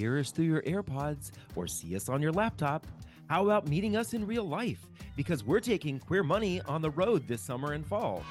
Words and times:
hear 0.00 0.18
us 0.18 0.30
through 0.30 0.46
your 0.46 0.62
AirPods 0.62 1.30
or 1.54 1.66
see 1.66 1.94
us 1.94 2.08
on 2.08 2.22
your 2.22 2.32
laptop, 2.32 2.86
how 3.28 3.44
about 3.44 3.68
meeting 3.68 3.96
us 3.96 4.14
in 4.14 4.26
real 4.26 4.44
life? 4.44 4.86
Because 5.14 5.44
we're 5.44 5.60
taking 5.60 5.98
Queer 5.98 6.22
Money 6.22 6.62
on 6.62 6.80
the 6.80 6.90
road 6.90 7.28
this 7.28 7.42
summer 7.42 7.74
and 7.74 7.86
fall. 7.86 8.24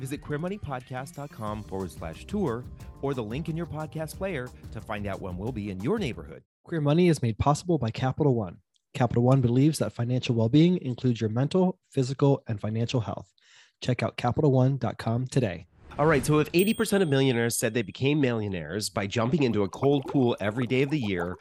Visit 0.00 0.22
queermoneypodcast.com 0.22 1.62
forward 1.64 1.92
slash 1.92 2.24
tour 2.24 2.64
or 3.00 3.14
the 3.14 3.22
link 3.22 3.48
in 3.48 3.56
your 3.56 3.66
podcast 3.66 4.18
player 4.18 4.48
to 4.72 4.80
find 4.80 5.06
out 5.06 5.22
when 5.22 5.38
we'll 5.38 5.52
be 5.52 5.70
in 5.70 5.80
your 5.80 6.00
neighborhood. 6.00 6.42
Queer 6.64 6.80
Money 6.80 7.08
is 7.08 7.22
made 7.22 7.38
possible 7.38 7.78
by 7.78 7.90
Capital 7.90 8.34
One. 8.34 8.58
Capital 8.92 9.22
One 9.22 9.40
believes 9.40 9.78
that 9.78 9.92
financial 9.92 10.34
well 10.34 10.48
being 10.48 10.78
includes 10.82 11.20
your 11.20 11.30
mental, 11.30 11.78
physical, 11.90 12.42
and 12.48 12.60
financial 12.60 13.00
health. 13.00 13.32
Check 13.80 14.02
out 14.02 14.16
CapitalOne.com 14.16 15.28
today. 15.28 15.66
All 15.96 16.06
right. 16.06 16.26
So 16.26 16.40
if 16.40 16.50
80% 16.50 17.02
of 17.02 17.08
millionaires 17.08 17.56
said 17.56 17.72
they 17.72 17.82
became 17.82 18.20
millionaires 18.20 18.90
by 18.90 19.06
jumping 19.06 19.44
into 19.44 19.62
a 19.62 19.68
cold 19.68 20.04
pool 20.08 20.36
every 20.40 20.66
day 20.66 20.82
of 20.82 20.90
the 20.90 20.98
year 20.98 21.36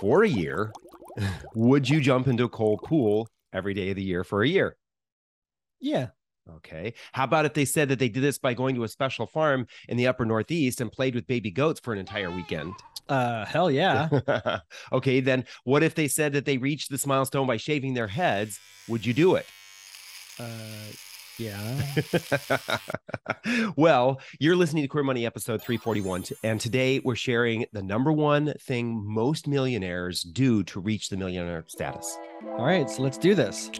for 0.00 0.22
a 0.22 0.28
year, 0.28 0.72
would 1.56 1.88
you 1.88 2.00
jump 2.00 2.28
into 2.28 2.44
a 2.44 2.48
cold 2.48 2.82
pool 2.84 3.28
every 3.52 3.74
day 3.74 3.90
of 3.90 3.96
the 3.96 4.02
year 4.02 4.22
for 4.22 4.42
a 4.44 4.48
year? 4.48 4.76
Yeah. 5.80 6.08
Okay. 6.48 6.94
How 7.12 7.24
about 7.24 7.46
if 7.46 7.54
they 7.54 7.64
said 7.64 7.88
that 7.88 7.98
they 7.98 8.08
did 8.08 8.22
this 8.22 8.38
by 8.38 8.54
going 8.54 8.76
to 8.76 8.84
a 8.84 8.88
special 8.88 9.26
farm 9.26 9.66
in 9.88 9.96
the 9.96 10.06
upper 10.06 10.24
Northeast 10.24 10.80
and 10.80 10.92
played 10.92 11.16
with 11.16 11.26
baby 11.26 11.50
goats 11.50 11.80
for 11.80 11.92
an 11.92 11.98
entire 11.98 12.30
weekend? 12.30 12.74
Uh, 13.08 13.44
hell 13.44 13.72
yeah. 13.72 14.60
okay. 14.92 15.18
Then 15.18 15.46
what 15.64 15.82
if 15.82 15.96
they 15.96 16.06
said 16.06 16.34
that 16.34 16.44
they 16.44 16.58
reached 16.58 16.92
this 16.92 17.08
milestone 17.08 17.48
by 17.48 17.56
shaving 17.56 17.94
their 17.94 18.06
heads? 18.06 18.60
Would 18.86 19.04
you 19.04 19.14
do 19.14 19.34
it? 19.34 19.46
Uh, 20.38 20.92
yeah. 21.40 22.78
well, 23.76 24.20
you're 24.38 24.56
listening 24.56 24.82
to 24.82 24.88
Queer 24.88 25.04
Money 25.04 25.24
episode 25.24 25.62
341, 25.62 26.24
and 26.44 26.60
today 26.60 27.00
we're 27.02 27.16
sharing 27.16 27.66
the 27.72 27.82
number 27.82 28.12
one 28.12 28.54
thing 28.60 29.02
most 29.04 29.48
millionaires 29.48 30.22
do 30.22 30.62
to 30.64 30.80
reach 30.80 31.08
the 31.08 31.16
millionaire 31.16 31.64
status. 31.66 32.18
All 32.44 32.64
right, 32.64 32.88
so 32.88 33.02
let's 33.02 33.18
do 33.18 33.34
this. 33.34 33.70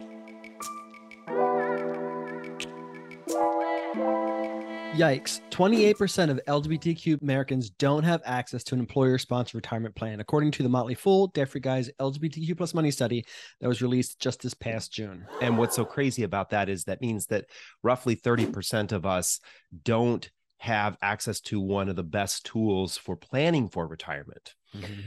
Yikes. 4.94 5.40
28% 5.50 6.30
of 6.30 6.40
LGBTQ 6.48 7.22
Americans 7.22 7.70
don't 7.70 8.02
have 8.02 8.20
access 8.24 8.64
to 8.64 8.74
an 8.74 8.80
employer 8.80 9.18
sponsored 9.18 9.54
retirement 9.54 9.94
plan, 9.94 10.18
according 10.18 10.50
to 10.50 10.64
the 10.64 10.68
Motley 10.68 10.96
Fool 10.96 11.28
Debt-Free 11.28 11.60
Guys 11.60 11.90
LGBTQ 12.00 12.56
plus 12.56 12.74
money 12.74 12.90
study 12.90 13.24
that 13.60 13.68
was 13.68 13.82
released 13.82 14.18
just 14.18 14.42
this 14.42 14.52
past 14.52 14.92
June. 14.92 15.26
And 15.40 15.56
what's 15.56 15.76
so 15.76 15.84
crazy 15.84 16.24
about 16.24 16.50
that 16.50 16.68
is 16.68 16.84
that 16.84 17.00
means 17.00 17.26
that 17.26 17.46
roughly 17.84 18.16
30% 18.16 18.90
of 18.90 19.06
us 19.06 19.38
don't 19.84 20.28
have 20.58 20.98
access 21.00 21.40
to 21.40 21.60
one 21.60 21.88
of 21.88 21.96
the 21.96 22.02
best 22.02 22.44
tools 22.44 22.98
for 22.98 23.16
planning 23.16 23.68
for 23.68 23.86
retirement. 23.86 24.54
Mm-hmm. 24.76 25.00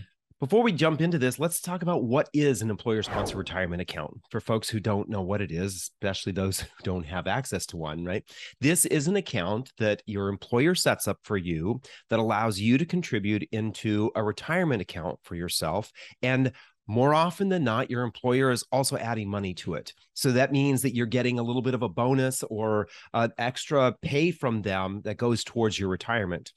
Before 0.43 0.61
we 0.61 0.73
jump 0.73 0.99
into 0.99 1.17
this, 1.17 1.39
let's 1.39 1.61
talk 1.61 1.83
about 1.83 2.03
what 2.03 2.27
is 2.33 2.61
an 2.61 2.69
employer 2.69 3.01
sponsored 3.01 3.37
retirement 3.37 3.81
account 3.81 4.19
for 4.29 4.41
folks 4.41 4.67
who 4.67 4.81
don't 4.81 5.07
know 5.07 5.21
what 5.21 5.39
it 5.39 5.53
is, 5.53 5.73
especially 5.73 6.33
those 6.33 6.59
who 6.59 6.67
don't 6.83 7.05
have 7.05 7.27
access 7.27 7.65
to 7.67 7.77
one, 7.77 8.03
right? 8.03 8.25
This 8.59 8.83
is 8.83 9.07
an 9.07 9.15
account 9.15 9.71
that 9.77 10.03
your 10.05 10.27
employer 10.27 10.75
sets 10.75 11.07
up 11.07 11.19
for 11.23 11.37
you 11.37 11.79
that 12.09 12.19
allows 12.19 12.59
you 12.59 12.77
to 12.77 12.85
contribute 12.85 13.47
into 13.53 14.11
a 14.17 14.21
retirement 14.21 14.81
account 14.81 15.17
for 15.23 15.35
yourself. 15.35 15.93
And 16.21 16.51
more 16.87 17.13
often 17.13 17.47
than 17.47 17.63
not, 17.63 17.89
your 17.89 18.03
employer 18.03 18.51
is 18.51 18.65
also 18.69 18.97
adding 18.97 19.29
money 19.29 19.53
to 19.53 19.75
it. 19.75 19.93
So 20.13 20.33
that 20.33 20.51
means 20.51 20.81
that 20.81 20.93
you're 20.93 21.05
getting 21.05 21.39
a 21.39 21.43
little 21.43 21.61
bit 21.61 21.73
of 21.73 21.83
a 21.83 21.87
bonus 21.87 22.43
or 22.43 22.89
an 23.13 23.31
extra 23.37 23.95
pay 24.01 24.31
from 24.31 24.61
them 24.61 24.99
that 25.05 25.15
goes 25.15 25.45
towards 25.45 25.79
your 25.79 25.87
retirement 25.87 26.51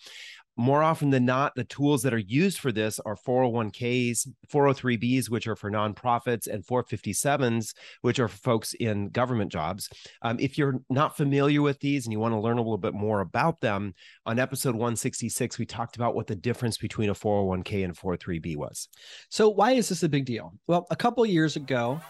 more 0.57 0.83
often 0.83 1.11
than 1.11 1.25
not, 1.25 1.55
the 1.55 1.65
tools 1.65 2.03
that 2.03 2.15
are 2.15 2.19
used 2.19 2.59
for 2.59 2.73
this 2.73 2.99
are 3.01 3.17
401ks, 3.17 4.29
403bs, 4.51 5.29
which 5.29 5.47
are 5.47 5.57
for 5.57 5.71
nonprofits, 5.71 6.47
and 6.47 6.65
457s, 6.67 7.75
which 8.01 8.19
are 8.19 8.29
for 8.29 8.39
folks 8.39 8.75
in 8.75 9.11
government 9.11 9.53
jobs. 9.53 9.89
Um, 10.23 10.39
if 10.41 10.57
you're 10.57 10.81
not 10.89 11.17
familiar 11.17 11.61
with 11.61 11.81
these 11.81 12.07
and 12.07 12.13
you 12.13 12.21
want 12.21 12.33
to 12.33 12.41
learn 12.41 12.59
a 12.59 12.63
little 12.63 12.79
bit 12.79 12.95
more 12.95 13.21
about 13.21 13.61
them, 13.61 13.95
on 14.25 14.39
episode 14.39 14.75
166, 14.75 15.59
we 15.59 15.67
talked 15.67 15.97
about 15.97 16.15
what 16.15 16.27
the 16.27 16.35
difference 16.35 16.79
between 16.79 17.11
a 17.11 17.15
401k 17.15 17.85
and 17.85 17.97
403b 17.97 18.57
was. 18.57 18.89
So, 19.29 19.49
why 19.49 19.73
is 19.73 19.89
this 19.89 20.03
a 20.03 20.09
big 20.09 20.25
deal? 20.25 20.55
Well, 20.67 20.87
a 20.91 20.97
couple 20.97 21.25
years 21.27 21.57
ago, 21.57 22.01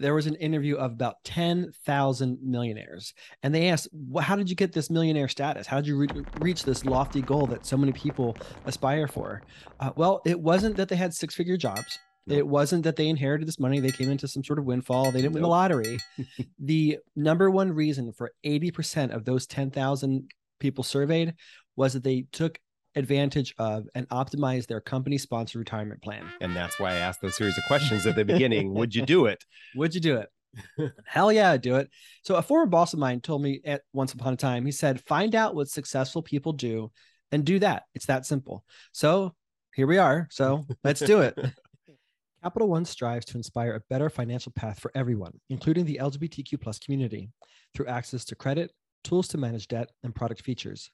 there 0.00 0.14
was 0.14 0.26
an 0.26 0.34
interview 0.36 0.76
of 0.76 0.92
about 0.92 1.16
10,000 1.24 2.38
millionaires. 2.42 3.14
And 3.42 3.54
they 3.54 3.68
asked, 3.68 3.88
well, 3.92 4.24
How 4.24 4.36
did 4.36 4.50
you 4.50 4.56
get 4.56 4.72
this 4.72 4.90
millionaire 4.90 5.28
status? 5.28 5.66
How 5.66 5.76
did 5.76 5.86
you 5.86 5.96
re- 5.96 6.24
reach 6.40 6.64
this 6.64 6.84
lofty 6.84 7.22
goal 7.22 7.46
that 7.46 7.66
so 7.66 7.76
many 7.76 7.92
people 7.92 8.36
aspire 8.64 9.06
for? 9.06 9.42
Uh, 9.80 9.90
well, 9.96 10.20
it 10.24 10.38
wasn't 10.38 10.76
that 10.76 10.88
they 10.88 10.96
had 10.96 11.14
six 11.14 11.34
figure 11.34 11.56
jobs. 11.56 11.98
It 12.26 12.46
wasn't 12.46 12.84
that 12.84 12.96
they 12.96 13.08
inherited 13.08 13.46
this 13.46 13.60
money. 13.60 13.80
They 13.80 13.90
came 13.90 14.10
into 14.10 14.26
some 14.26 14.42
sort 14.42 14.58
of 14.58 14.64
windfall. 14.64 15.10
They 15.10 15.20
didn't 15.20 15.32
nope. 15.32 15.34
win 15.34 15.42
the 15.42 15.48
lottery. 15.48 15.98
the 16.58 16.98
number 17.14 17.50
one 17.50 17.70
reason 17.70 18.12
for 18.12 18.32
80% 18.46 19.14
of 19.14 19.26
those 19.26 19.46
10,000 19.46 20.30
people 20.58 20.84
surveyed 20.84 21.34
was 21.76 21.92
that 21.92 22.02
they 22.02 22.24
took 22.32 22.58
advantage 22.96 23.54
of 23.58 23.86
and 23.94 24.08
optimize 24.08 24.66
their 24.66 24.80
company 24.80 25.18
sponsored 25.18 25.58
retirement 25.58 26.02
plan. 26.02 26.24
And 26.40 26.54
that's 26.54 26.78
why 26.78 26.92
I 26.92 26.96
asked 26.96 27.20
those 27.20 27.36
series 27.36 27.58
of 27.58 27.64
questions 27.64 28.06
at 28.06 28.16
the 28.16 28.24
beginning. 28.24 28.74
Would 28.74 28.94
you 28.94 29.02
do 29.02 29.26
it? 29.26 29.44
Would 29.76 29.94
you 29.94 30.00
do 30.00 30.16
it? 30.16 30.92
Hell 31.04 31.32
yeah, 31.32 31.50
I'd 31.50 31.62
do 31.62 31.76
it. 31.76 31.90
So 32.22 32.36
a 32.36 32.42
former 32.42 32.66
boss 32.66 32.92
of 32.92 32.98
mine 32.98 33.20
told 33.20 33.42
me 33.42 33.60
at 33.64 33.82
once 33.92 34.12
upon 34.12 34.32
a 34.32 34.36
time, 34.36 34.64
he 34.64 34.72
said, 34.72 35.00
find 35.02 35.34
out 35.34 35.54
what 35.54 35.68
successful 35.68 36.22
people 36.22 36.52
do 36.52 36.92
and 37.32 37.44
do 37.44 37.58
that. 37.58 37.84
It's 37.94 38.06
that 38.06 38.26
simple. 38.26 38.64
So 38.92 39.34
here 39.74 39.86
we 39.86 39.98
are. 39.98 40.28
So 40.30 40.64
let's 40.84 41.00
do 41.00 41.20
it. 41.20 41.38
Capital 42.42 42.68
One 42.68 42.84
strives 42.84 43.24
to 43.26 43.38
inspire 43.38 43.74
a 43.74 43.82
better 43.88 44.10
financial 44.10 44.52
path 44.52 44.78
for 44.78 44.92
everyone, 44.94 45.32
including 45.48 45.86
the 45.86 45.98
LGBTQ 46.00 46.60
plus 46.60 46.78
community, 46.78 47.30
through 47.74 47.86
access 47.86 48.24
to 48.26 48.34
credit, 48.34 48.70
tools 49.02 49.28
to 49.28 49.38
manage 49.38 49.66
debt, 49.66 49.90
and 50.02 50.14
product 50.14 50.42
features. 50.42 50.90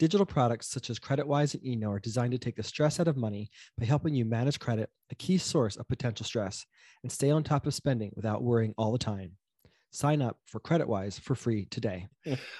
Digital 0.00 0.24
products 0.24 0.66
such 0.66 0.88
as 0.88 0.98
CreditWise 0.98 1.52
and 1.52 1.62
Eno 1.62 1.92
are 1.92 1.98
designed 1.98 2.32
to 2.32 2.38
take 2.38 2.56
the 2.56 2.62
stress 2.62 2.98
out 3.00 3.06
of 3.06 3.18
money 3.18 3.50
by 3.78 3.84
helping 3.84 4.14
you 4.14 4.24
manage 4.24 4.58
credit, 4.58 4.88
a 5.10 5.14
key 5.14 5.36
source 5.36 5.76
of 5.76 5.86
potential 5.88 6.24
stress, 6.24 6.64
and 7.02 7.12
stay 7.12 7.30
on 7.30 7.44
top 7.44 7.66
of 7.66 7.74
spending 7.74 8.10
without 8.16 8.42
worrying 8.42 8.72
all 8.78 8.92
the 8.92 8.98
time. 8.98 9.32
Sign 9.90 10.22
up 10.22 10.38
for 10.46 10.58
CreditWise 10.58 11.20
for 11.20 11.34
free 11.34 11.66
today. 11.70 12.08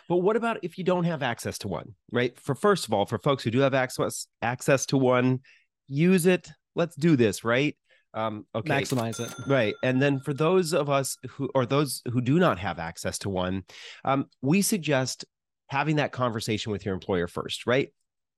But 0.07 0.19
what 0.19 0.37
about 0.37 0.59
if 0.63 0.77
you 0.77 0.85
don't 0.85 1.05
have 1.05 1.23
access 1.23 1.57
to 1.61 1.69
one, 1.69 1.95
right? 2.13 2.39
For 2.39 2.55
first 2.55 2.87
of 2.87 2.93
all, 2.93 3.07
for 3.07 3.17
folks 3.17 3.43
who 3.43 3.51
do 3.51 3.61
have 3.61 3.73
access 3.73 4.27
access 4.43 4.85
to 4.87 4.99
one, 4.99 5.41
use 5.89 6.27
it. 6.27 6.51
Let's 6.75 6.95
do 6.95 7.17
this, 7.17 7.43
right? 7.43 7.75
Um, 8.13 8.45
okay. 8.55 8.69
Maximize 8.69 9.19
it. 9.19 9.33
Right. 9.47 9.75
And 9.83 10.03
then 10.03 10.21
for 10.21 10.35
those 10.35 10.75
of 10.75 10.91
us 10.91 11.17
who, 11.31 11.49
or 11.55 11.65
those 11.65 12.03
who 12.13 12.21
do 12.21 12.39
not 12.39 12.59
have 12.59 12.79
access 12.79 13.19
to 13.21 13.31
one, 13.31 13.63
um, 14.05 14.27
we 14.43 14.61
suggest 14.61 15.25
having 15.71 15.97
that 15.97 16.13
conversation 16.13 16.73
with 16.73 16.85
your 16.85 16.95
employer 16.95 17.29
first, 17.29 17.67
right? 17.67 17.93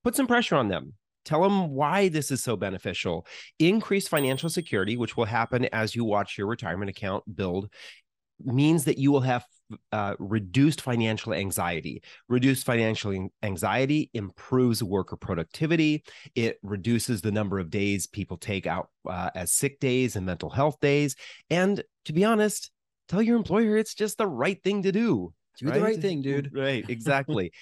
Put 0.05 0.15
some 0.15 0.27
pressure 0.27 0.57
on 0.57 0.69
them. 0.69 0.95
Tell 1.25 1.43
them 1.43 1.71
why 1.71 2.09
this 2.09 2.31
is 2.31 2.43
so 2.43 2.57
beneficial. 2.57 3.27
Increase 3.59 4.07
financial 4.07 4.51
security, 4.51 4.97
which 4.97 5.17
will 5.17 5.25
happen 5.25 5.65
as 5.73 5.97
you 5.97 6.05
watch 6.05 6.37
your 6.37 6.47
retirement 6.47 6.91
account 6.91 7.25
build, 7.35 7.73
means 8.45 8.85
that 8.85 8.99
you 8.99 9.13
will 9.13 9.21
have 9.21 9.45
uh, 9.93 10.15
reduced 10.19 10.81
financial 10.83 11.33
anxiety. 11.33 12.03
Reduced 12.29 12.67
financial 12.67 13.29
anxiety 13.43 14.11
improves 14.13 14.83
worker 14.83 15.17
productivity. 15.17 16.05
It 16.35 16.59
reduces 16.63 17.23
the 17.23 17.33
number 17.33 17.59
of 17.59 17.71
days 17.71 18.07
people 18.07 18.37
take 18.37 18.67
out 18.67 18.89
uh, 19.09 19.31
as 19.35 19.53
sick 19.53 19.81
days 19.81 20.17
and 20.17 20.27
mental 20.27 20.51
health 20.51 20.81
days. 20.81 21.17
And 21.49 21.83
to 22.05 22.13
be 22.13 22.25
honest, 22.25 22.71
tell 23.09 23.23
your 23.23 23.37
employer 23.37 23.79
it's 23.79 23.95
just 23.95 24.19
the 24.19 24.27
right 24.27 24.63
thing 24.63 24.83
to 24.83 24.93
do. 24.93 25.33
Do 25.59 25.67
right? 25.67 25.75
the 25.75 25.81
right 25.83 26.01
thing, 26.01 26.23
dude. 26.23 26.51
Right, 26.55 26.85
exactly. 26.89 27.53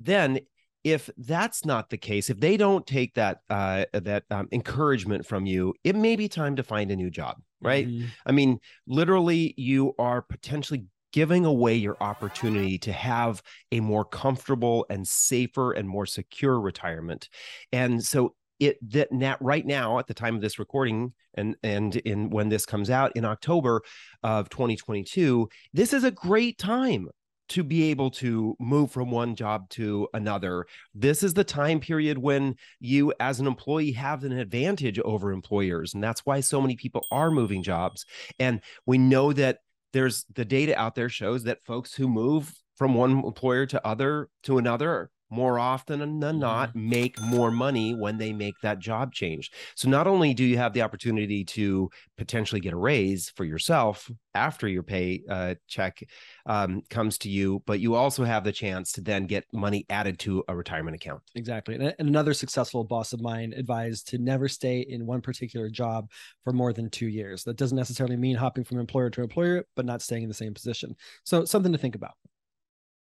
then 0.00 0.40
if 0.84 1.08
that's 1.16 1.64
not 1.64 1.90
the 1.90 1.96
case, 1.96 2.28
if 2.28 2.40
they 2.40 2.56
don't 2.56 2.84
take 2.86 3.14
that 3.14 3.38
uh, 3.48 3.84
that 3.92 4.24
um, 4.30 4.48
encouragement 4.50 5.24
from 5.26 5.46
you, 5.46 5.74
it 5.84 5.94
may 5.94 6.16
be 6.16 6.28
time 6.28 6.56
to 6.56 6.62
find 6.64 6.90
a 6.90 6.96
new 6.96 7.08
job, 7.08 7.36
right? 7.60 7.86
Mm-hmm. 7.86 8.06
I 8.26 8.32
mean, 8.32 8.58
literally, 8.86 9.54
you 9.56 9.94
are 9.98 10.22
potentially 10.22 10.86
giving 11.12 11.44
away 11.44 11.76
your 11.76 11.96
opportunity 12.00 12.78
to 12.78 12.92
have 12.92 13.42
a 13.70 13.80
more 13.80 14.04
comfortable 14.04 14.86
and 14.90 15.06
safer 15.06 15.72
and 15.72 15.88
more 15.88 16.06
secure 16.06 16.58
retirement. 16.58 17.28
And 17.70 18.02
so 18.02 18.34
it 18.58 18.78
that 18.90 19.38
right 19.40 19.66
now 19.66 19.98
at 19.98 20.06
the 20.06 20.14
time 20.14 20.34
of 20.34 20.40
this 20.40 20.58
recording 20.58 21.12
and 21.34 21.56
and 21.62 21.96
in 21.96 22.30
when 22.30 22.48
this 22.48 22.64
comes 22.64 22.90
out 22.90 23.12
in 23.16 23.24
October 23.24 23.82
of 24.22 24.48
2022 24.50 25.48
this 25.72 25.92
is 25.92 26.04
a 26.04 26.10
great 26.10 26.58
time 26.58 27.08
to 27.52 27.62
be 27.62 27.90
able 27.90 28.10
to 28.10 28.56
move 28.58 28.90
from 28.90 29.10
one 29.10 29.34
job 29.34 29.68
to 29.68 30.08
another. 30.14 30.66
This 30.94 31.22
is 31.22 31.34
the 31.34 31.44
time 31.44 31.80
period 31.80 32.16
when 32.16 32.56
you, 32.80 33.12
as 33.20 33.40
an 33.40 33.46
employee, 33.46 33.92
have 33.92 34.24
an 34.24 34.32
advantage 34.32 34.98
over 35.00 35.32
employers. 35.32 35.92
And 35.92 36.02
that's 36.02 36.24
why 36.24 36.40
so 36.40 36.62
many 36.62 36.76
people 36.76 37.06
are 37.10 37.30
moving 37.30 37.62
jobs. 37.62 38.06
And 38.38 38.62
we 38.86 38.96
know 38.96 39.34
that 39.34 39.58
there's 39.92 40.24
the 40.34 40.46
data 40.46 40.78
out 40.78 40.94
there 40.94 41.10
shows 41.10 41.44
that 41.44 41.62
folks 41.62 41.94
who 41.94 42.08
move 42.08 42.50
from 42.76 42.94
one 42.94 43.22
employer 43.22 43.66
to 43.66 43.86
other 43.86 44.28
to 44.44 44.56
another 44.56 45.10
more 45.32 45.58
often 45.58 46.20
than 46.20 46.38
not 46.38 46.68
mm-hmm. 46.70 46.90
make 46.90 47.20
more 47.20 47.50
money 47.50 47.94
when 47.94 48.18
they 48.18 48.32
make 48.32 48.54
that 48.62 48.78
job 48.78 49.12
change. 49.12 49.50
So 49.74 49.88
not 49.88 50.06
only 50.06 50.34
do 50.34 50.44
you 50.44 50.58
have 50.58 50.74
the 50.74 50.82
opportunity 50.82 51.44
to 51.46 51.88
potentially 52.18 52.60
get 52.60 52.74
a 52.74 52.76
raise 52.76 53.30
for 53.30 53.44
yourself 53.44 54.10
after 54.34 54.68
your 54.68 54.82
pay 54.82 55.22
uh, 55.28 55.54
check 55.66 56.02
um, 56.46 56.82
comes 56.90 57.16
to 57.18 57.30
you, 57.30 57.62
but 57.66 57.80
you 57.80 57.94
also 57.94 58.24
have 58.24 58.44
the 58.44 58.52
chance 58.52 58.92
to 58.92 59.00
then 59.00 59.26
get 59.26 59.44
money 59.52 59.86
added 59.88 60.18
to 60.20 60.44
a 60.48 60.54
retirement 60.54 60.94
account. 60.94 61.22
Exactly. 61.34 61.76
And 61.76 61.94
another 61.98 62.34
successful 62.34 62.84
boss 62.84 63.14
of 63.14 63.22
mine 63.22 63.54
advised 63.56 64.08
to 64.08 64.18
never 64.18 64.48
stay 64.48 64.80
in 64.80 65.06
one 65.06 65.22
particular 65.22 65.70
job 65.70 66.10
for 66.44 66.52
more 66.52 66.74
than 66.74 66.90
two 66.90 67.08
years. 67.08 67.42
That 67.44 67.56
doesn't 67.56 67.76
necessarily 67.76 68.16
mean 68.16 68.36
hopping 68.36 68.64
from 68.64 68.78
employer 68.78 69.08
to 69.10 69.22
employer, 69.22 69.64
but 69.76 69.86
not 69.86 70.02
staying 70.02 70.24
in 70.24 70.28
the 70.28 70.34
same 70.34 70.52
position. 70.52 70.94
So 71.24 71.46
something 71.46 71.72
to 71.72 71.78
think 71.78 71.94
about. 71.94 72.12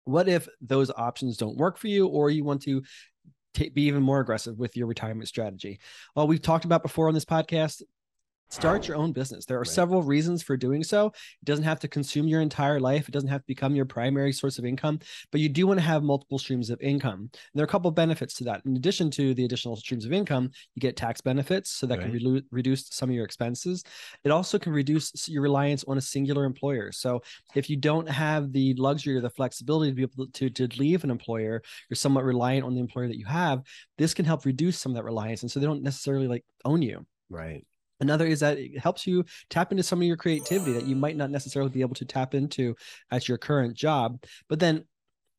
What 0.05 0.29
if 0.29 0.49
those 0.61 0.91
options 0.91 1.37
don't 1.37 1.57
work 1.57 1.79
for 1.79 1.89
you, 1.89 2.07
or 2.07 2.31
you 2.31 2.45
want 2.45 2.63
to 2.63 2.83
t- 3.55 3.71
be 3.71 3.83
even 3.83 4.03
more 4.03 4.21
aggressive 4.21 4.59
with 4.59 4.77
your 4.77 4.87
retirement 4.87 5.29
strategy? 5.29 5.81
Well, 6.15 6.27
we've 6.27 6.43
talked 6.43 6.65
about 6.65 6.83
before 6.83 7.09
on 7.09 7.15
this 7.15 7.25
podcast 7.25 7.83
start 8.51 8.87
your 8.87 8.97
own 8.97 9.13
business. 9.13 9.45
There 9.45 9.57
are 9.57 9.61
right. 9.61 9.67
several 9.67 10.03
reasons 10.03 10.43
for 10.43 10.57
doing 10.57 10.85
so. 10.85 11.07
It 11.07 11.45
doesn't 11.45 11.65
have 11.65 11.81
to 11.81 11.89
consume 11.89 12.29
your 12.29 12.41
entire 12.41 12.81
life. 12.81 13.09
It 13.09 13.13
doesn't 13.13 13.29
have 13.29 13.41
to 13.41 13.47
become 13.47 13.75
your 13.75 13.85
primary 13.85 14.33
source 14.33 14.59
of 14.59 14.65
income, 14.65 15.01
but 15.33 15.41
you 15.41 15.49
do 15.49 15.67
want 15.67 15.79
to 15.79 15.87
have 15.87 16.03
multiple 16.03 16.39
streams 16.39 16.71
of 16.71 16.81
income. 16.81 17.21
And 17.21 17.55
there 17.55 17.63
are 17.63 17.67
a 17.67 17.71
couple 17.71 17.89
of 17.89 17.95
benefits 17.95 18.35
to 18.35 18.45
that. 18.45 18.63
In 18.65 18.77
addition 18.77 19.11
to 19.13 19.35
the 19.35 19.45
additional 19.45 19.77
streams 19.77 20.05
of 20.05 20.13
income, 20.13 20.51
you 20.75 20.81
get 20.81 20.97
tax 20.97 21.21
benefits, 21.21 21.71
so 21.71 21.87
that 21.87 21.99
right. 21.99 22.13
can 22.13 22.33
re- 22.35 22.43
reduce 22.51 22.89
some 22.91 23.09
of 23.11 23.15
your 23.15 23.25
expenses. 23.25 23.85
It 24.25 24.31
also 24.31 24.59
can 24.59 24.73
reduce 24.73 25.29
your 25.29 25.43
reliance 25.43 25.85
on 25.89 25.99
a 25.99 26.01
singular 26.01 26.45
employer. 26.45 26.93
So 26.93 27.23
if 27.55 27.69
you 27.69 27.77
don't 27.77 28.09
have 28.09 28.53
the 28.53 28.75
luxury 28.75 29.17
or 29.17 29.21
the 29.21 29.31
flexibility 29.31 29.91
to 29.91 29.95
be 29.95 30.03
able 30.03 30.27
to, 30.33 30.51
to 30.51 30.69
leave 30.79 31.05
an 31.05 31.11
employer, 31.11 31.63
you're 31.89 31.97
somewhat 31.97 32.25
reliant 32.25 32.65
on 32.65 32.75
the 32.75 32.81
employer 32.81 33.09
that 33.09 33.19
you 33.19 33.27
have. 33.27 33.63
This 33.99 34.15
can 34.15 34.25
help 34.25 34.45
reduce 34.45 34.79
some 34.79 34.93
of 34.93 34.97
that 34.97 35.05
reliance, 35.05 35.43
and 35.43 35.51
so 35.51 35.61
they 35.61 35.67
don't 35.67 35.83
necessarily 35.83 36.29
like 36.29 36.45
own 36.65 36.83
you. 36.83 37.05
Right. 37.31 37.65
Another 38.01 38.27
is 38.27 38.41
that 38.41 38.59
it 38.59 38.79
helps 38.79 39.07
you 39.07 39.25
tap 39.51 39.71
into 39.71 39.83
some 39.83 40.01
of 40.01 40.07
your 40.07 40.17
creativity 40.17 40.73
that 40.73 40.87
you 40.87 40.97
might 40.97 41.17
not 41.17 41.31
necessarily 41.31 41.71
be 41.71 41.81
able 41.81 41.95
to 41.95 42.05
tap 42.05 42.35
into 42.35 42.75
at 43.11 43.29
your 43.29 43.39
current 43.39 43.75
job. 43.75 44.23
But 44.49 44.61
then 44.61 44.85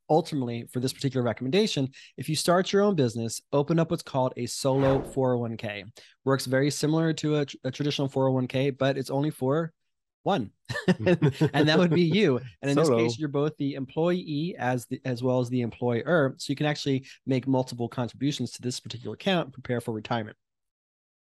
ultimately, 0.09 0.67
for 0.71 0.79
this 0.79 0.93
particular 0.93 1.23
recommendation, 1.23 1.89
if 2.17 2.29
you 2.29 2.35
start 2.35 2.71
your 2.71 2.81
own 2.81 2.95
business, 2.95 3.41
open 3.51 3.79
up 3.79 3.91
what's 3.91 4.03
called 4.03 4.33
a 4.37 4.45
solo 4.45 4.99
401k. 4.99 5.83
Works 6.23 6.45
very 6.45 6.71
similar 6.71 7.13
to 7.13 7.37
a, 7.37 7.45
a 7.63 7.71
traditional 7.71 8.09
401k, 8.09 8.77
but 8.77 8.97
it's 8.97 9.09
only 9.09 9.31
for 9.31 9.73
one 10.25 10.49
and 11.53 11.69
that 11.69 11.77
would 11.77 11.91
be 11.91 12.01
you 12.01 12.41
and 12.63 12.71
in 12.71 12.75
Solo. 12.75 12.97
this 12.97 13.13
case 13.13 13.19
you're 13.19 13.29
both 13.29 13.55
the 13.57 13.75
employee 13.75 14.55
as 14.57 14.87
the 14.87 14.99
as 15.05 15.21
well 15.21 15.39
as 15.39 15.49
the 15.49 15.61
employer 15.61 16.33
so 16.37 16.49
you 16.49 16.55
can 16.55 16.65
actually 16.65 17.05
make 17.27 17.47
multiple 17.47 17.87
contributions 17.87 18.49
to 18.49 18.59
this 18.59 18.79
particular 18.79 19.13
account 19.13 19.53
prepare 19.53 19.79
for 19.79 19.93
retirement 19.93 20.35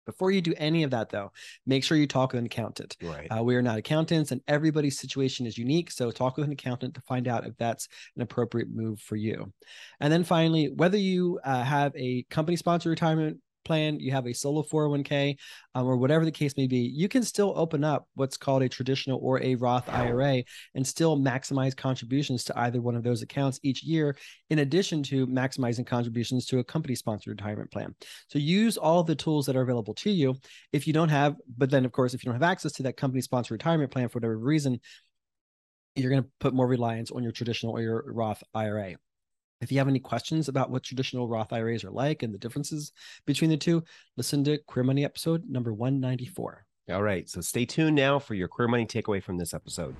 before 0.05 0.31
you 0.31 0.41
do 0.41 0.53
any 0.57 0.83
of 0.83 0.91
that, 0.91 1.09
though, 1.09 1.31
make 1.65 1.83
sure 1.83 1.97
you 1.97 2.07
talk 2.07 2.33
with 2.33 2.39
an 2.39 2.45
accountant. 2.45 2.97
Right. 3.01 3.27
Uh, 3.27 3.43
we 3.43 3.55
are 3.55 3.61
not 3.61 3.77
accountants, 3.77 4.31
and 4.31 4.41
everybody's 4.47 4.99
situation 4.99 5.45
is 5.45 5.57
unique. 5.57 5.91
So 5.91 6.11
talk 6.11 6.37
with 6.37 6.45
an 6.45 6.53
accountant 6.53 6.95
to 6.95 7.01
find 7.01 7.27
out 7.27 7.45
if 7.45 7.55
that's 7.57 7.87
an 8.15 8.21
appropriate 8.21 8.69
move 8.71 8.99
for 8.99 9.15
you. 9.15 9.51
And 9.99 10.11
then 10.11 10.23
finally, 10.23 10.71
whether 10.75 10.97
you 10.97 11.39
uh, 11.43 11.63
have 11.63 11.95
a 11.95 12.23
company 12.29 12.57
sponsored 12.57 12.91
retirement 12.91 13.37
plan, 13.63 13.99
you 13.99 14.11
have 14.11 14.27
a 14.27 14.33
solo 14.33 14.63
401k, 14.63 15.37
um, 15.75 15.85
or 15.85 15.97
whatever 15.97 16.25
the 16.25 16.31
case 16.31 16.55
may 16.57 16.67
be, 16.67 16.79
you 16.79 17.07
can 17.07 17.23
still 17.23 17.53
open 17.55 17.83
up 17.83 18.07
what's 18.15 18.37
called 18.37 18.63
a 18.63 18.69
traditional 18.69 19.19
or 19.21 19.41
a 19.41 19.55
Roth 19.55 19.89
IRA 19.89 20.43
and 20.75 20.85
still 20.85 21.17
maximize 21.17 21.75
contributions 21.75 22.43
to 22.45 22.59
either 22.59 22.81
one 22.81 22.95
of 22.95 23.03
those 23.03 23.21
accounts 23.21 23.59
each 23.63 23.83
year, 23.83 24.15
in 24.49 24.59
addition 24.59 25.03
to 25.03 25.27
maximizing 25.27 25.85
contributions 25.85 26.45
to 26.47 26.59
a 26.59 26.63
company 26.63 26.95
sponsored 26.95 27.39
retirement 27.39 27.71
plan. 27.71 27.95
So 28.29 28.39
use 28.39 28.77
all 28.77 29.03
the 29.03 29.15
tools 29.15 29.45
that 29.45 29.55
are 29.55 29.61
available 29.61 29.93
to 29.95 30.11
you. 30.11 30.35
If 30.71 30.87
you 30.87 30.93
don't 30.93 31.09
have, 31.09 31.35
but 31.57 31.69
then 31.69 31.85
of 31.85 31.91
course, 31.91 32.13
if 32.13 32.23
you 32.23 32.31
don't 32.31 32.41
have 32.41 32.49
access 32.49 32.73
to 32.73 32.83
that 32.83 32.97
company 32.97 33.21
sponsored 33.21 33.51
retirement 33.51 33.91
plan 33.91 34.09
for 34.09 34.19
whatever 34.19 34.37
reason, 34.37 34.79
you're 35.95 36.09
going 36.09 36.23
to 36.23 36.29
put 36.39 36.53
more 36.53 36.67
reliance 36.67 37.11
on 37.11 37.23
your 37.23 37.31
traditional 37.31 37.73
or 37.73 37.81
your 37.81 38.03
Roth 38.07 38.43
IRA. 38.53 38.95
If 39.63 39.71
you 39.71 39.77
have 39.77 39.87
any 39.87 39.99
questions 39.99 40.49
about 40.49 40.69
what 40.69 40.83
traditional 40.83 41.29
Roth 41.29 41.53
IRAs 41.53 41.85
are 41.85 41.89
like 41.89 42.21
and 42.21 42.33
the 42.33 42.37
differences 42.37 42.91
between 43.25 43.49
the 43.49 43.55
two, 43.55 43.81
listen 44.17 44.43
to 44.43 44.57
Queer 44.67 44.83
Money 44.83 45.05
episode 45.05 45.49
number 45.49 45.73
194. 45.73 46.65
All 46.91 47.01
right. 47.01 47.29
So 47.29 47.39
stay 47.39 47.63
tuned 47.63 47.95
now 47.95 48.19
for 48.19 48.33
your 48.33 48.49
Queer 48.49 48.67
Money 48.67 48.85
takeaway 48.85 49.23
from 49.23 49.37
this 49.37 49.53
episode. 49.53 49.95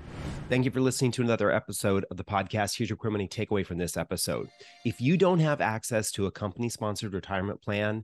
Thank 0.50 0.66
you 0.66 0.72
for 0.72 0.82
listening 0.82 1.12
to 1.14 1.22
another 1.22 1.50
episode 1.50 2.06
of 2.12 2.18
the 2.18 2.26
podcast. 2.26 2.78
Here's 2.78 2.90
your 2.90 2.98
Queer 2.98 3.12
Money 3.12 3.30
takeaway 3.30 3.66
from 3.66 3.78
this 3.78 3.96
episode. 3.96 4.50
If 4.84 5.00
you 5.00 5.16
don't 5.16 5.40
have 5.40 5.62
access 5.62 6.12
to 6.12 6.26
a 6.26 6.32
company 6.32 6.68
sponsored 6.68 7.14
retirement 7.14 7.62
plan, 7.62 8.04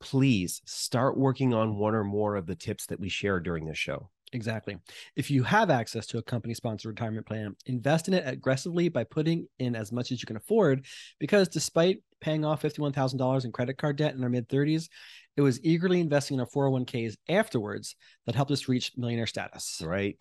please 0.00 0.62
start 0.64 1.18
working 1.18 1.52
on 1.52 1.76
one 1.76 1.94
or 1.94 2.04
more 2.04 2.34
of 2.34 2.46
the 2.46 2.56
tips 2.56 2.86
that 2.86 2.98
we 2.98 3.10
share 3.10 3.40
during 3.40 3.66
this 3.66 3.76
show. 3.76 4.08
Exactly. 4.34 4.76
If 5.14 5.30
you 5.30 5.44
have 5.44 5.70
access 5.70 6.06
to 6.08 6.18
a 6.18 6.22
company 6.22 6.54
sponsored 6.54 6.90
retirement 6.90 7.24
plan, 7.24 7.54
invest 7.66 8.08
in 8.08 8.14
it 8.14 8.24
aggressively 8.26 8.88
by 8.88 9.04
putting 9.04 9.46
in 9.60 9.76
as 9.76 9.92
much 9.92 10.10
as 10.10 10.20
you 10.20 10.26
can 10.26 10.36
afford. 10.36 10.86
Because 11.20 11.48
despite 11.48 12.02
paying 12.20 12.44
off 12.44 12.62
$51,000 12.62 13.44
in 13.44 13.52
credit 13.52 13.78
card 13.78 13.96
debt 13.96 14.14
in 14.14 14.24
our 14.24 14.28
mid 14.28 14.48
30s, 14.48 14.88
it 15.36 15.42
was 15.42 15.64
eagerly 15.64 16.00
investing 16.00 16.34
in 16.34 16.40
our 16.40 16.48
401ks 16.48 17.16
afterwards 17.28 17.94
that 18.26 18.34
helped 18.34 18.50
us 18.50 18.68
reach 18.68 18.92
millionaire 18.96 19.28
status. 19.28 19.80
Right. 19.84 20.20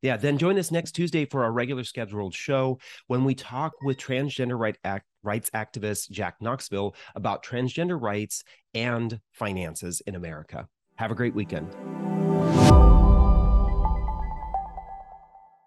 Yeah. 0.00 0.16
Then 0.16 0.38
join 0.38 0.58
us 0.58 0.70
next 0.70 0.92
Tuesday 0.92 1.26
for 1.26 1.44
our 1.44 1.52
regular 1.52 1.84
scheduled 1.84 2.34
show 2.34 2.78
when 3.08 3.24
we 3.24 3.34
talk 3.34 3.72
with 3.82 3.98
transgender 3.98 4.58
right 4.58 4.76
act, 4.84 5.04
rights 5.22 5.50
activist 5.50 6.10
Jack 6.10 6.36
Knoxville 6.40 6.94
about 7.14 7.44
transgender 7.44 8.00
rights 8.00 8.42
and 8.72 9.20
finances 9.32 10.00
in 10.06 10.14
America. 10.14 10.66
Have 10.96 11.10
a 11.10 11.14
great 11.14 11.34
weekend. 11.34 11.74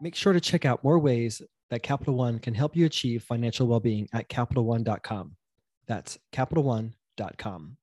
Make 0.04 0.16
sure 0.16 0.34
to 0.34 0.42
check 0.42 0.66
out 0.66 0.84
more 0.84 1.00
ways 1.00 1.42
that 1.70 1.82
Capital 1.82 2.16
One 2.16 2.38
can 2.38 2.54
help 2.54 2.76
you 2.76 2.86
achieve 2.86 3.24
financial 3.24 3.68
well 3.68 3.80
being 3.80 4.10
at 4.12 4.28
CapitalOne.com. 4.28 5.38
That's 5.88 6.20
CapitalOne.com. 6.34 7.78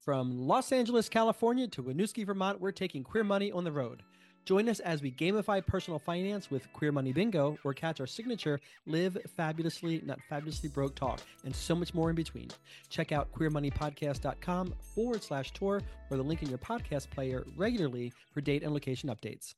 From 0.00 0.38
Los 0.38 0.72
Angeles, 0.72 1.10
California 1.10 1.68
to 1.68 1.82
Winooski, 1.82 2.24
Vermont, 2.24 2.58
we're 2.58 2.72
taking 2.72 3.04
queer 3.04 3.22
money 3.22 3.52
on 3.52 3.64
the 3.64 3.70
road. 3.70 4.02
Join 4.46 4.66
us 4.70 4.80
as 4.80 5.02
we 5.02 5.12
gamify 5.12 5.64
personal 5.64 5.98
finance 5.98 6.50
with 6.50 6.72
Queer 6.72 6.90
Money 6.90 7.12
Bingo 7.12 7.58
or 7.64 7.74
catch 7.74 8.00
our 8.00 8.06
signature 8.06 8.58
Live 8.86 9.18
Fabulously, 9.36 10.00
Not 10.06 10.20
Fabulously 10.30 10.70
Broke 10.70 10.94
talk, 10.94 11.20
and 11.44 11.54
so 11.54 11.74
much 11.74 11.92
more 11.92 12.08
in 12.08 12.16
between. 12.16 12.48
Check 12.88 13.12
out 13.12 13.30
queermoneypodcast.com 13.34 14.74
forward 14.94 15.22
slash 15.22 15.52
tour 15.52 15.82
or 16.10 16.16
the 16.16 16.22
link 16.22 16.42
in 16.42 16.48
your 16.48 16.58
podcast 16.58 17.10
player 17.10 17.44
regularly 17.56 18.10
for 18.32 18.40
date 18.40 18.62
and 18.62 18.72
location 18.72 19.10
updates. 19.10 19.54